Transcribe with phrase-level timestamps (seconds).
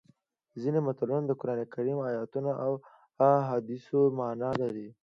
[0.61, 2.71] ځینې متلونه د قرانکریم د ایتونو او
[3.33, 4.87] احادیثو مانا لري